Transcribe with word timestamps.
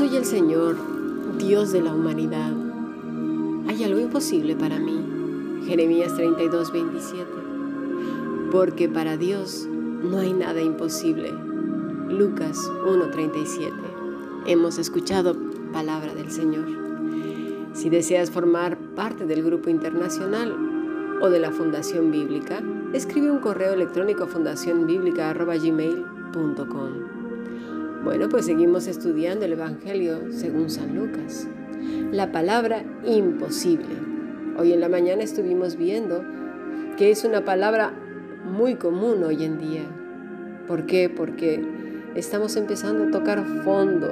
soy 0.00 0.16
el 0.16 0.24
Señor, 0.24 0.76
Dios 1.36 1.72
de 1.72 1.82
la 1.82 1.92
humanidad. 1.92 2.52
¿Hay 3.68 3.84
algo 3.84 4.00
imposible 4.00 4.56
para 4.56 4.78
mí? 4.78 5.62
Jeremías 5.66 6.14
32, 6.14 6.72
27. 6.72 7.26
Porque 8.50 8.88
para 8.88 9.18
Dios 9.18 9.68
no 9.68 10.16
hay 10.16 10.32
nada 10.32 10.62
imposible. 10.62 11.34
Lucas 12.08 12.56
1:37. 12.86 13.74
Hemos 14.46 14.78
escuchado 14.78 15.36
palabra 15.70 16.14
del 16.14 16.30
Señor. 16.30 16.64
Si 17.74 17.90
deseas 17.90 18.30
formar 18.30 18.78
parte 18.96 19.26
del 19.26 19.42
grupo 19.42 19.68
internacional 19.68 20.56
o 21.20 21.28
de 21.28 21.40
la 21.40 21.50
Fundación 21.50 22.10
Bíblica, 22.10 22.62
escribe 22.94 23.30
un 23.30 23.40
correo 23.40 23.74
electrónico 23.74 24.24
a 24.24 24.28
fundacionbiblica.gmail.com. 24.28 27.19
Bueno, 28.02 28.30
pues 28.30 28.46
seguimos 28.46 28.86
estudiando 28.86 29.44
el 29.44 29.52
Evangelio 29.52 30.32
según 30.32 30.70
San 30.70 30.94
Lucas. 30.94 31.46
La 32.10 32.32
palabra 32.32 32.82
imposible. 33.04 33.94
Hoy 34.56 34.72
en 34.72 34.80
la 34.80 34.88
mañana 34.88 35.22
estuvimos 35.22 35.76
viendo 35.76 36.24
que 36.96 37.10
es 37.10 37.24
una 37.24 37.44
palabra 37.44 37.92
muy 38.42 38.76
común 38.76 39.22
hoy 39.22 39.44
en 39.44 39.58
día. 39.58 39.82
¿Por 40.66 40.86
qué? 40.86 41.10
Porque 41.10 41.62
estamos 42.14 42.56
empezando 42.56 43.04
a 43.04 43.10
tocar 43.10 43.44
fondo. 43.64 44.08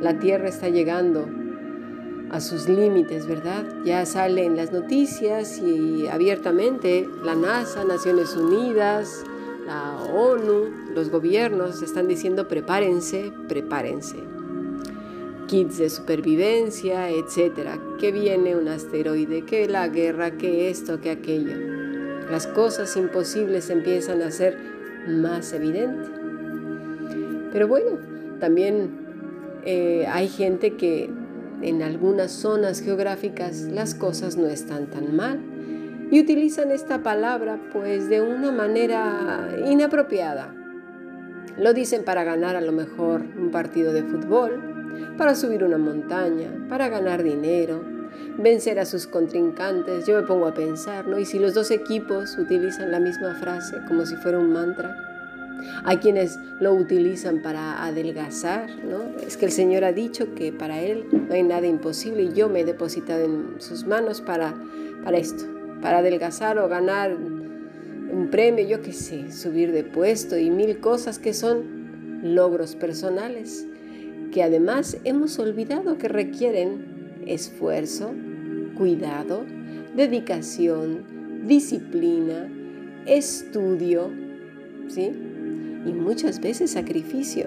La 0.00 0.18
tierra 0.18 0.48
está 0.48 0.70
llegando 0.70 1.28
a 2.30 2.40
sus 2.40 2.70
límites, 2.70 3.26
¿verdad? 3.26 3.66
Ya 3.84 4.06
sale 4.06 4.46
en 4.46 4.56
las 4.56 4.72
noticias 4.72 5.58
y 5.58 6.06
abiertamente 6.08 7.06
la 7.22 7.34
NASA, 7.34 7.84
Naciones 7.84 8.34
Unidas, 8.34 9.24
la 9.66 9.96
ONU, 9.96 10.92
los 10.94 11.10
gobiernos 11.10 11.82
están 11.82 12.08
diciendo 12.08 12.48
prepárense, 12.48 13.32
prepárense. 13.48 14.16
Kits 15.46 15.78
de 15.78 15.90
supervivencia, 15.90 17.10
etcétera. 17.10 17.78
Que 17.98 18.12
viene 18.12 18.56
un 18.56 18.68
asteroide, 18.68 19.44
que 19.44 19.68
la 19.68 19.88
guerra, 19.88 20.32
que 20.32 20.70
esto, 20.70 21.00
que 21.00 21.10
aquello. 21.10 21.56
Las 22.30 22.46
cosas 22.46 22.96
imposibles 22.96 23.70
empiezan 23.70 24.22
a 24.22 24.30
ser 24.30 24.58
más 25.06 25.52
evidentes. 25.52 26.10
Pero 27.52 27.68
bueno, 27.68 27.98
también 28.40 28.90
eh, 29.64 30.06
hay 30.08 30.28
gente 30.28 30.74
que 30.74 31.10
en 31.62 31.82
algunas 31.82 32.32
zonas 32.32 32.80
geográficas 32.80 33.60
las 33.60 33.94
cosas 33.94 34.36
no 34.36 34.46
están 34.46 34.86
tan 34.86 35.14
mal 35.14 35.53
y 36.10 36.20
utilizan 36.20 36.70
esta 36.70 37.02
palabra 37.02 37.58
pues 37.72 38.08
de 38.08 38.20
una 38.20 38.52
manera 38.52 39.48
inapropiada. 39.66 40.54
Lo 41.58 41.72
dicen 41.72 42.04
para 42.04 42.24
ganar 42.24 42.56
a 42.56 42.60
lo 42.60 42.72
mejor 42.72 43.22
un 43.38 43.50
partido 43.50 43.92
de 43.92 44.02
fútbol, 44.02 44.74
para 45.16 45.34
subir 45.34 45.62
una 45.62 45.78
montaña, 45.78 46.50
para 46.68 46.88
ganar 46.88 47.22
dinero, 47.22 47.82
vencer 48.38 48.78
a 48.78 48.84
sus 48.84 49.06
contrincantes. 49.06 50.06
Yo 50.06 50.20
me 50.20 50.26
pongo 50.26 50.46
a 50.46 50.54
pensar, 50.54 51.06
¿no? 51.06 51.18
Y 51.18 51.24
si 51.24 51.38
los 51.38 51.54
dos 51.54 51.70
equipos 51.70 52.36
utilizan 52.38 52.90
la 52.90 53.00
misma 53.00 53.34
frase 53.34 53.76
como 53.86 54.06
si 54.06 54.16
fuera 54.16 54.38
un 54.38 54.52
mantra, 54.52 54.96
hay 55.84 55.98
quienes 55.98 56.38
lo 56.60 56.74
utilizan 56.74 57.40
para 57.40 57.84
adelgazar, 57.84 58.68
¿no? 58.84 59.16
Es 59.24 59.36
que 59.36 59.46
el 59.46 59.52
Señor 59.52 59.84
ha 59.84 59.92
dicho 59.92 60.34
que 60.34 60.52
para 60.52 60.80
Él 60.80 61.06
no 61.28 61.34
hay 61.34 61.42
nada 61.42 61.66
imposible 61.66 62.22
y 62.22 62.32
yo 62.32 62.48
me 62.48 62.60
he 62.60 62.64
depositado 62.64 63.24
en 63.24 63.60
sus 63.60 63.86
manos 63.86 64.20
para, 64.20 64.54
para 65.04 65.16
esto, 65.18 65.44
para 65.80 65.98
adelgazar 65.98 66.58
o 66.58 66.68
ganar 66.68 67.14
un 67.14 68.28
premio, 68.30 68.66
yo 68.66 68.80
qué 68.80 68.92
sé, 68.92 69.32
subir 69.32 69.72
de 69.72 69.84
puesto 69.84 70.38
y 70.38 70.50
mil 70.50 70.78
cosas 70.80 71.18
que 71.18 71.34
son 71.34 72.22
logros 72.22 72.74
personales, 72.76 73.66
que 74.32 74.42
además 74.42 74.96
hemos 75.04 75.38
olvidado 75.38 75.98
que 75.98 76.08
requieren 76.08 77.22
esfuerzo, 77.26 78.12
cuidado, 78.76 79.44
dedicación, 79.96 81.04
disciplina, 81.46 82.48
estudio, 83.06 84.10
¿sí? 84.88 85.12
y 85.86 85.92
muchas 85.92 86.40
veces 86.40 86.72
sacrificio. 86.72 87.46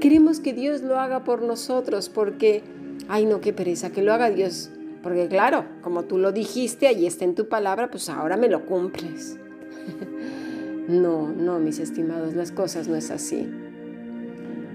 Queremos 0.00 0.40
que 0.40 0.52
Dios 0.52 0.82
lo 0.82 0.98
haga 0.98 1.24
por 1.24 1.42
nosotros 1.42 2.08
porque, 2.08 2.62
ay 3.08 3.26
no, 3.26 3.40
qué 3.40 3.52
pereza, 3.52 3.90
que 3.90 4.02
lo 4.02 4.12
haga 4.12 4.30
Dios. 4.30 4.70
Porque 5.06 5.28
claro, 5.28 5.64
como 5.82 6.02
tú 6.02 6.18
lo 6.18 6.32
dijiste, 6.32 6.88
ahí 6.88 7.06
está 7.06 7.24
en 7.24 7.36
tu 7.36 7.48
palabra, 7.48 7.92
pues 7.92 8.08
ahora 8.08 8.36
me 8.36 8.48
lo 8.48 8.66
cumples. 8.66 9.38
no, 10.88 11.28
no, 11.28 11.60
mis 11.60 11.78
estimados, 11.78 12.34
las 12.34 12.50
cosas 12.50 12.88
no 12.88 12.96
es 12.96 13.12
así. 13.12 13.48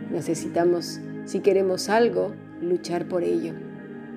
Necesitamos, 0.10 1.02
si 1.26 1.42
queremos 1.42 1.90
algo, 1.90 2.32
luchar 2.62 3.10
por 3.10 3.24
ello, 3.24 3.52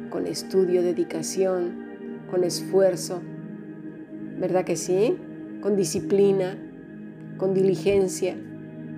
con 0.08 0.28
estudio, 0.28 0.82
dedicación, 0.82 1.72
con 2.31 2.44
esfuerzo. 2.44 3.20
¿Verdad 4.38 4.64
que 4.64 4.76
sí? 4.76 5.16
Con 5.62 5.75
disciplina, 5.75 6.56
con 7.38 7.54
diligencia 7.54 8.36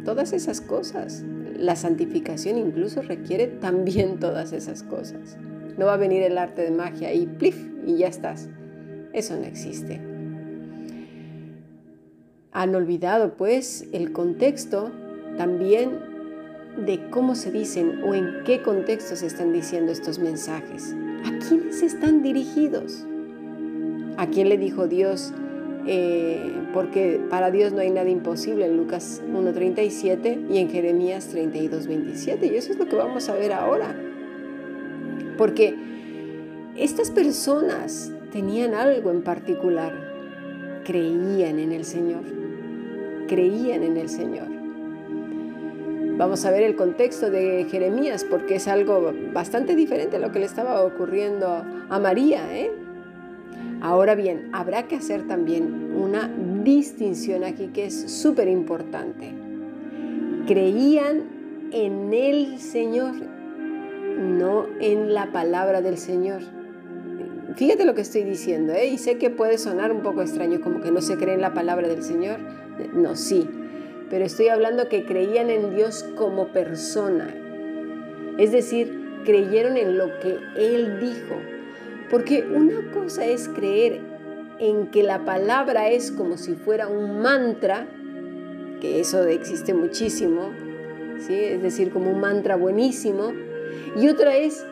todas 0.05 0.35
esas 0.35 0.61
cosas. 0.61 1.25
La 1.57 1.77
santificación 1.77 2.59
incluso 2.59 3.01
requiere 3.01 3.47
también 3.47 4.19
todas 4.21 4.53
esas 4.53 4.83
cosas. 4.83 5.39
No 5.77 5.87
va 5.87 5.95
a 5.95 5.99
venir 5.99 6.23
el 6.23 6.39
arte 6.39 6.63
de 6.63 6.71
magia 6.71 7.13
y 7.13 7.27
plif 7.27 7.57
y 7.87 7.97
ya 7.97 8.09
estás. 8.09 8.49
Eso 9.13 9.37
no 9.37 9.45
existe. 9.45 10.01
Han 12.53 12.75
olvidado 12.75 13.37
pues 13.37 13.87
el 13.93 14.13
contexto 14.13 14.91
también 15.37 15.99
de 16.85 17.09
cómo 17.11 17.35
se 17.35 17.51
dicen 17.51 18.03
o 18.05 18.15
en 18.15 18.45
qué 18.45 18.63
contexto 18.63 19.17
se 19.17 19.27
están 19.27 19.53
diciendo 19.53 19.93
estos 19.93 20.19
mensajes. 20.19 20.95
¿A 21.25 21.39
quiénes 21.47 21.83
están 21.83 22.23
dirigidos? 22.23 23.07
¿A 24.17 24.27
quién 24.29 24.49
le 24.49 24.59
dijo 24.59 24.87
Dios? 24.87 25.33
Eh, 25.87 26.53
porque 26.75 27.21
para 27.31 27.51
Dios 27.51 27.73
no 27.73 27.81
hay 27.81 27.91
nada 27.91 28.11
imposible 28.11 28.67
en 28.67 28.77
Lucas 28.77 29.23
1.37 29.33 30.51
y 30.51 30.59
en 30.59 30.69
Jeremías 30.69 31.35
32.27. 31.35 32.53
Y 32.53 32.57
eso 32.57 32.73
es 32.73 32.79
lo 32.79 32.87
que 32.87 32.97
vamos 32.97 33.29
a 33.29 33.35
ver 33.35 33.53
ahora. 33.53 33.95
Porque 35.37 35.75
estas 36.77 37.11
personas 37.11 38.13
tenían 38.33 38.75
algo 38.75 39.11
en 39.11 39.23
particular. 39.23 39.93
Creían 40.85 41.59
en 41.59 41.73
el 41.73 41.85
Señor. 41.85 42.23
Creían 43.29 43.83
en 43.83 43.97
el 43.97 44.09
Señor. 44.09 44.57
Vamos 46.19 46.47
a 46.47 46.51
ver 46.51 46.63
el 46.63 46.77
contexto 46.77 47.31
de 47.31 47.67
Jeremías 47.71 48.25
porque 48.25 48.55
es 48.55 48.69
algo 48.69 49.13
bastante 49.35 49.77
diferente 49.77 50.17
a 50.17 50.19
lo 50.19 50.33
que 50.33 50.39
le 50.39 50.47
estaba 50.47 50.83
ocurriendo 50.83 51.63
a 51.91 51.99
María. 51.99 52.57
¿eh? 52.57 52.71
Ahora 53.83 54.15
bien, 54.15 54.49
habrá 54.53 54.89
que 54.89 54.97
hacer 54.97 55.27
también 55.27 55.93
una 55.95 56.31
distinción 56.65 57.45
aquí 57.45 57.69
que 57.69 57.87
es 57.87 58.11
súper 58.11 58.49
importante. 58.49 59.35
Creían 60.47 61.25
en 61.73 62.15
el 62.15 62.59
Señor, 62.61 63.15
no 64.17 64.67
en 64.81 65.15
la 65.15 65.33
palabra 65.33 65.81
del 65.83 65.99
Señor. 65.99 66.41
Fíjate 67.55 67.85
lo 67.85 67.95
que 67.95 68.03
estoy 68.03 68.23
diciendo, 68.23 68.73
¿eh? 68.73 68.87
y 68.87 68.99
sé 68.99 69.17
que 69.19 69.31
puede 69.31 69.57
sonar 69.57 69.93
un 69.93 70.03
poco 70.03 70.21
extraño, 70.21 70.61
como 70.61 70.81
que 70.81 70.91
no 70.91 71.01
se 71.01 71.17
cree 71.17 71.35
en 71.35 71.41
la 71.41 71.55
palabra 71.55 71.89
del 71.89 72.03
Señor. 72.03 72.39
No, 72.93 73.17
sí, 73.17 73.49
pero 74.11 74.25
estoy 74.25 74.49
hablando 74.49 74.89
que 74.89 75.05
creían 75.05 75.51
en 75.51 75.75
Dios 75.75 76.05
como 76.17 76.49
persona. 76.49 77.35
Es 78.39 78.53
decir, 78.53 79.23
creyeron 79.25 79.77
en 79.77 79.97
lo 79.97 80.19
que 80.21 80.39
Él 80.57 81.01
dijo, 81.01 81.37
porque 82.11 82.47
una 82.47 82.93
cosa 82.93 83.25
es 83.25 83.49
creer 83.49 84.01
en 84.59 84.89
que 84.89 85.03
la 85.03 85.25
palabra 85.25 85.91
es 85.91 86.13
como 86.13 86.37
si 86.37 86.55
fuera 86.55 86.89
un 86.89 87.21
mantra, 87.21 87.87
que 88.81 89.01
eso 89.01 89.25
existe 89.25 89.75
muchísimo, 89.75 90.51
¿sí? 91.19 91.35
es 91.35 91.63
decir, 91.63 91.91
como 91.91 92.11
un 92.11 92.21
mantra 92.21 92.57
buenísimo, 92.57 93.33
y 93.97 94.09
otra 94.09 94.37
es 94.37 94.65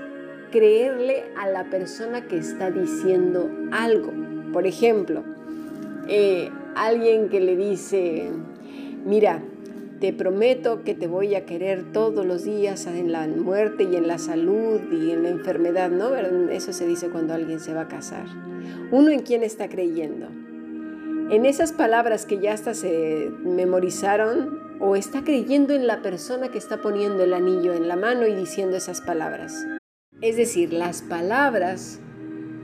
creerle 0.50 1.25
a 1.37 1.49
la 1.49 1.65
persona 1.65 2.29
que 2.29 2.37
está 2.37 2.71
diciendo 2.71 3.50
algo. 3.73 4.12
Por 4.53 4.67
ejemplo, 4.67 5.25
eh, 6.09 6.50
alguien 6.76 7.29
que 7.29 7.41
le 7.41 7.56
dice, 7.56 8.31
mira, 9.05 9.43
te 10.00 10.12
prometo 10.12 10.82
que 10.85 10.94
te 10.94 11.06
voy 11.06 11.35
a 11.35 11.47
querer 11.47 11.93
todos 11.93 12.26
los 12.26 12.44
días 12.44 12.87
en 12.87 13.11
la 13.11 13.26
muerte 13.26 13.85
y 13.85 13.97
en 13.97 14.06
la 14.06 14.19
salud 14.19 14.81
y 14.93 15.12
en 15.12 15.23
la 15.23 15.31
enfermedad, 15.31 15.91
¿no? 15.91 16.15
Eso 16.15 16.73
se 16.73 16.87
dice 16.87 17.09
cuando 17.09 17.32
alguien 17.32 17.59
se 17.59 17.73
va 17.73 17.82
a 17.82 17.88
casar. 17.88 18.26
Uno 18.91 19.11
en 19.11 19.21
quién 19.21 19.43
está 19.43 19.69
creyendo. 19.69 20.29
En 21.31 21.47
esas 21.47 21.73
palabras 21.73 22.26
que 22.26 22.38
ya 22.38 22.53
hasta 22.53 22.75
se 22.75 23.31
memorizaron 23.43 24.74
o 24.85 24.97
está 24.97 25.25
creyendo 25.25 25.73
en 25.73 25.87
la 25.87 26.03
persona 26.03 26.51
que 26.51 26.59
está 26.59 26.83
poniendo 26.83 27.25
el 27.25 27.33
anillo 27.33 27.73
en 27.73 27.89
la 27.89 27.97
mano 27.97 28.27
y 28.27 28.35
diciendo 28.35 28.77
esas 28.77 29.01
palabras. 29.01 29.67
Es 30.21 30.37
decir, 30.37 30.73
las 30.73 31.03
palabras 31.03 32.01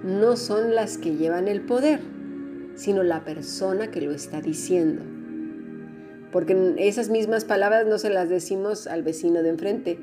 no 0.05 0.37
son 0.37 0.75
las 0.75 0.99
que 0.99 1.17
llevan 1.17 1.49
el 1.49 1.63
poder, 1.63 2.01
sino 2.75 3.03
la 3.03 3.25
persona 3.25 3.91
que 3.91 4.01
lo 4.01 4.13
está 4.13 4.41
diciendo 4.41 5.03
porque 6.33 6.75
esas 6.79 7.09
mismas 7.09 7.45
palabras 7.45 7.87
no 7.87 7.99
se 7.99 8.11
las 8.11 8.29
decimos 8.29 8.87
al 8.87 9.03
vecino 9.03 9.43
de 9.43 9.49
enfrente, 9.51 9.99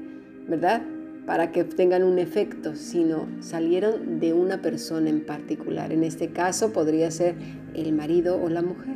¿verdad? 0.48 0.82
para 1.26 1.52
que 1.52 1.66
tengan 1.66 2.04
un 2.04 2.20
efecto, 2.20 2.76
sino 2.76 3.28
salieron 3.42 4.22
de 4.22 4.32
una 4.32 4.62
persona 4.62 5.10
en 5.10 5.26
particular. 5.26 5.92
En 5.92 6.06
este 6.06 6.30
caso 6.30 6.72
podría 6.72 7.12
ser 7.12 7.36
el 7.74 7.92
marido 7.92 8.42
o 8.42 8.48
la 8.48 8.62
mujer. 8.62 8.96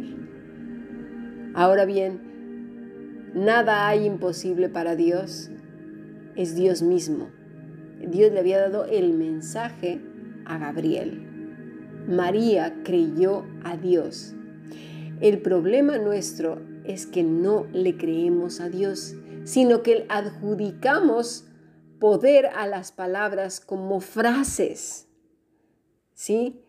Ahora 1.54 1.84
bien, 1.84 2.22
nada 3.34 3.88
hay 3.88 4.06
imposible 4.06 4.70
para 4.70 4.96
Dios, 4.96 5.50
es 6.36 6.56
Dios 6.56 6.82
mismo. 6.82 7.30
Dios 8.00 8.32
le 8.32 8.40
había 8.40 8.60
dado 8.60 8.86
el 8.86 9.14
mensaje 9.14 10.02
a 10.46 10.58
Gabriel. 10.58 11.28
María 12.08 12.82
creyó 12.84 13.46
a 13.64 13.78
Dios. 13.78 14.34
El 15.20 15.40
problema 15.42 15.98
nuestro 15.98 16.60
es 16.84 17.06
que 17.06 17.24
no 17.24 17.68
le 17.74 17.96
creemos 17.96 18.60
a 18.60 18.70
Dios, 18.70 19.16
sino 19.44 19.84
que 19.84 20.06
adjudicamos 20.10 21.46
poder 22.00 22.48
a 22.48 22.66
las 22.66 22.92
palabras 22.92 23.60
como 23.60 24.00
frases. 24.00 25.08
¿Sí? 26.14 26.64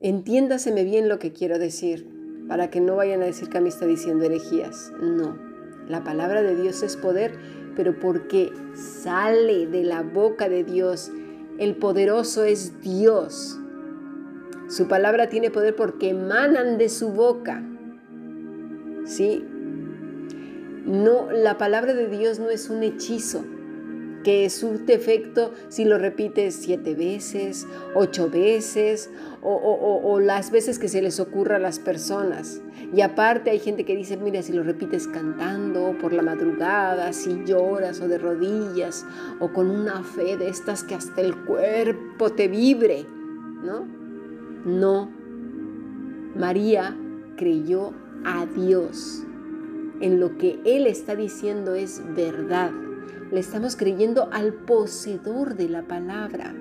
Entiéndaseme 0.00 0.84
bien 0.84 1.08
lo 1.08 1.18
que 1.18 1.32
quiero 1.32 1.58
decir, 1.58 2.08
para 2.48 2.70
que 2.70 2.80
no 2.80 2.96
vayan 2.96 3.22
a 3.22 3.26
decir 3.26 3.48
que 3.50 3.58
a 3.58 3.60
mí 3.60 3.68
está 3.68 3.84
diciendo 3.84 4.24
herejías. 4.24 4.92
No, 5.02 5.47
la 5.88 6.04
palabra 6.04 6.42
de 6.42 6.54
Dios 6.54 6.82
es 6.82 6.96
poder, 6.96 7.32
pero 7.74 7.98
porque 7.98 8.52
sale 8.74 9.66
de 9.66 9.84
la 9.84 10.02
boca 10.02 10.48
de 10.48 10.64
Dios. 10.64 11.10
El 11.58 11.76
poderoso 11.76 12.44
es 12.44 12.80
Dios. 12.80 13.58
Su 14.68 14.86
palabra 14.86 15.28
tiene 15.28 15.50
poder 15.50 15.74
porque 15.74 16.10
emanan 16.10 16.78
de 16.78 16.88
su 16.88 17.10
boca. 17.10 17.62
¿Sí? 19.04 19.44
No, 20.84 21.30
la 21.30 21.58
palabra 21.58 21.94
de 21.94 22.08
Dios 22.08 22.38
no 22.38 22.50
es 22.50 22.68
un 22.68 22.82
hechizo 22.82 23.44
que 24.28 24.50
surte 24.50 24.92
efecto 24.92 25.54
si 25.70 25.86
lo 25.86 25.96
repites 25.96 26.54
siete 26.54 26.94
veces, 26.94 27.66
ocho 27.94 28.28
veces 28.28 29.08
o, 29.40 30.20
las 30.20 30.50
veces 30.50 30.78
que 30.78 30.88
se 30.88 31.00
les 31.00 31.18
ocurra 31.18 31.56
a 31.56 31.58
las 31.58 31.78
personas. 31.78 32.60
Y 32.94 33.00
aparte 33.00 33.48
hay 33.48 33.58
gente 33.58 33.86
que 33.86 33.96
dice, 33.96 34.18
mira, 34.18 34.42
si 34.42 34.52
lo 34.52 34.62
repites 34.64 35.08
cantando 35.08 35.96
por 35.98 36.12
la 36.12 36.20
madrugada, 36.20 37.14
si 37.14 37.42
lloras 37.46 38.02
o 38.02 38.08
de 38.08 38.18
rodillas 38.18 39.06
o 39.40 39.50
con 39.50 39.70
una 39.70 40.04
fe 40.04 40.36
de 40.36 40.50
estas 40.50 40.84
que 40.84 40.94
hasta 40.94 41.22
el 41.22 41.34
cuerpo 41.46 42.28
te 42.28 42.48
vibre, 42.48 43.06
¿no? 43.64 43.86
No. 44.66 45.10
María 46.36 46.94
creyó 47.38 47.94
a 48.26 48.44
Dios. 48.44 49.24
En 50.02 50.20
lo 50.20 50.36
que 50.36 50.60
Él 50.66 50.86
está 50.86 51.16
diciendo 51.16 51.74
es 51.74 52.02
verdad 52.14 52.72
le 53.30 53.40
estamos 53.40 53.76
creyendo 53.76 54.28
al 54.32 54.52
poseedor 54.54 55.54
de 55.54 55.68
la 55.68 55.82
palabra. 55.82 56.54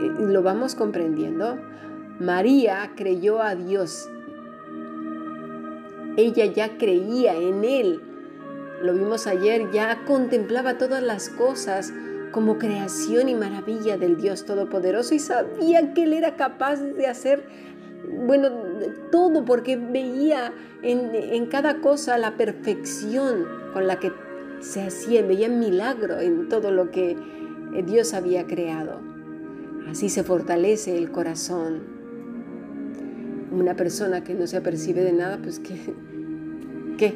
Eh, 0.00 0.12
¿Lo 0.20 0.42
vamos 0.42 0.74
comprendiendo? 0.74 1.58
María 2.20 2.92
creyó 2.94 3.40
a 3.42 3.54
Dios. 3.54 4.08
Ella 6.16 6.46
ya 6.46 6.76
creía 6.76 7.34
en 7.36 7.64
Él. 7.64 8.02
Lo 8.82 8.92
vimos 8.92 9.26
ayer, 9.26 9.70
ya 9.72 10.04
contemplaba 10.04 10.78
todas 10.78 11.02
las 11.02 11.30
cosas 11.30 11.92
como 12.30 12.58
creación 12.58 13.28
y 13.28 13.34
maravilla 13.34 13.96
del 13.96 14.16
Dios 14.16 14.44
Todopoderoso 14.44 15.14
y 15.14 15.20
sabía 15.20 15.94
que 15.94 16.02
Él 16.02 16.12
era 16.12 16.36
capaz 16.36 16.76
de 16.76 17.06
hacer, 17.06 17.44
bueno, 18.26 18.50
todo 19.10 19.44
porque 19.44 19.76
veía 19.76 20.52
en, 20.82 21.14
en 21.14 21.46
cada 21.46 21.80
cosa 21.80 22.18
la 22.18 22.36
perfección 22.36 23.46
con 23.72 23.86
la 23.86 23.98
que 23.98 24.12
se 24.64 24.82
hacía, 24.82 25.22
veía 25.22 25.48
milagro 25.48 26.20
en 26.20 26.48
todo 26.48 26.70
lo 26.70 26.90
que 26.90 27.16
eh, 27.74 27.82
Dios 27.86 28.14
había 28.14 28.46
creado. 28.46 29.00
Así 29.88 30.08
se 30.08 30.24
fortalece 30.24 30.96
el 30.96 31.10
corazón. 31.10 31.82
Una 33.52 33.76
persona 33.76 34.24
que 34.24 34.34
no 34.34 34.46
se 34.46 34.56
apercibe 34.56 35.02
de 35.02 35.12
nada, 35.12 35.38
pues 35.40 35.60
¿qué, 35.60 35.76
qué, 36.96 37.14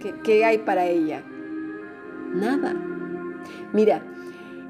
qué, 0.00 0.14
qué 0.24 0.44
hay 0.44 0.58
para 0.58 0.86
ella? 0.86 1.22
Nada. 2.34 2.74
Mira, 3.72 4.02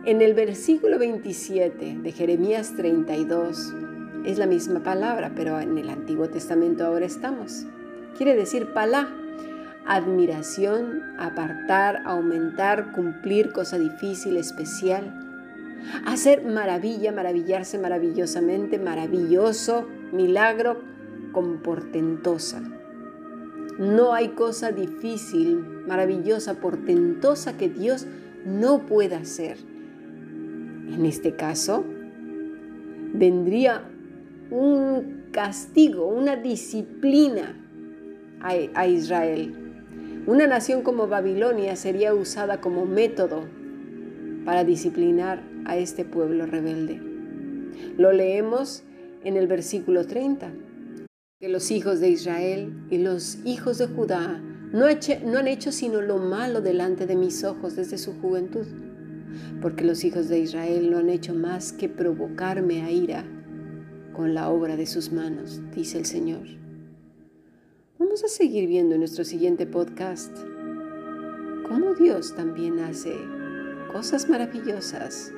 en 0.05 0.21
el 0.21 0.35
versículo 0.35 0.99
27 0.99 1.99
de 2.03 2.13
Jeremías 2.13 2.75
32 2.77 3.75
es 4.27 4.39
la 4.39 4.47
misma 4.47 4.83
palabra, 4.83 5.33
pero 5.35 5.59
en 5.61 5.79
el 5.79 5.89
Antiguo 5.89 6.29
Testamento 6.29 6.85
ahora 6.85 7.07
estamos. 7.07 7.65
Quiere 8.17 8.37
decir 8.37 8.73
palá, 8.75 9.09
admiración, 9.89 11.03
apartar, 11.19 12.03
aumentar, 12.05 12.93
cumplir 12.93 13.53
cosa 13.53 13.79
difícil, 13.79 14.37
especial. 14.37 15.25
Hacer 16.05 16.45
maravilla, 16.45 17.11
maravillarse 17.11 17.79
maravillosamente, 17.79 18.79
maravilloso, 18.79 19.89
milagro, 20.13 20.83
con 21.33 21.63
portentosa. 21.63 22.61
No 23.79 24.13
hay 24.13 24.29
cosa 24.31 24.73
difícil, 24.73 25.65
maravillosa, 25.87 26.61
portentosa 26.61 27.57
que 27.57 27.71
Dios 27.71 28.07
no 28.45 28.81
pueda 28.81 29.17
hacer. 29.19 29.57
En 30.93 31.07
este 31.07 31.35
caso, 31.35 31.85
vendría 33.15 33.85
un 34.51 35.29
castigo, 35.33 36.09
una 36.09 36.37
disciplina 36.37 37.55
a, 38.41 38.53
a 38.75 38.87
Israel 38.87 39.68
una 40.29 40.47
nación 40.47 40.83
como 40.83 41.09
Babilonia 41.09 41.75
sería 41.75 42.13
usada 42.13 42.61
como 42.61 42.85
método 42.85 43.45
para 44.45 44.63
disciplinar 44.63 45.43
a 45.65 45.79
este 45.79 46.05
pueblo 46.05 46.45
rebelde. 46.45 47.01
Lo 47.97 48.13
leemos 48.13 48.83
en 49.25 49.39
el 49.39 49.47
versículo 49.47 50.07
30, 50.07 50.53
que 51.41 51.49
los 51.49 51.71
hijos 51.71 52.01
de 52.01 52.11
Israel 52.11 52.75
y 52.91 52.99
los 52.99 53.39
hijos 53.47 53.79
de 53.79 53.87
Judá 53.87 54.39
no, 54.71 54.85
han 54.85 55.49
hecho 55.49 55.73
sino 55.73 56.03
lo 56.03 56.19
malo 56.19 56.61
delante 56.61 57.07
de 57.07 57.17
mis 57.17 57.43
ojos 57.43 57.75
desde 57.75 57.97
su 57.97 58.13
juventud, 58.21 58.67
porque 59.63 59.83
los 59.83 60.05
hijos 60.05 60.29
de 60.29 60.41
Israel 60.41 60.91
no 60.91 60.99
han 60.99 61.09
hecho 61.09 61.33
más 61.33 61.73
que 61.73 61.89
provocarme 61.89 62.83
a 62.83 62.91
ira 62.91 63.25
con 64.13 64.35
la 64.35 64.51
obra 64.51 64.77
de 64.77 64.85
sus 64.85 65.11
manos, 65.11 65.63
dice 65.75 65.97
el 65.97 66.05
Señor. 66.05 66.68
Vamos 68.21 68.35
a 68.35 68.37
seguir 68.37 68.67
viendo 68.67 68.97
en 68.97 69.03
nuestro 69.03 69.25
siguiente 69.25 69.65
podcast 69.65 70.37
cómo 71.69 71.95
Dios 71.95 72.35
también 72.35 72.81
hace 72.81 73.15
cosas 73.93 74.29
maravillosas 74.29 75.33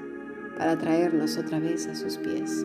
para 0.57 0.79
traernos 0.79 1.37
otra 1.37 1.59
vez 1.59 1.87
a 1.89 1.95
sus 1.95 2.17
pies. 2.17 2.65